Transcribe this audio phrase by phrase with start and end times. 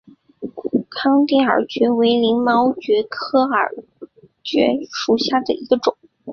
[0.89, 3.71] 康定耳蕨为鳞毛蕨科耳
[4.41, 5.95] 蕨属下的一个种。